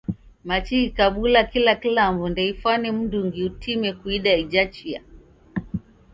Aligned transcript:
Machi 0.47 0.75
ghikabula 0.83 1.41
kila 1.51 1.73
kilambo 1.81 2.25
ndeifwane 2.31 2.87
mndungi 2.97 3.39
utime 3.49 3.89
kuida 3.99 4.31
ija 4.41 4.63
chia. 4.75 5.01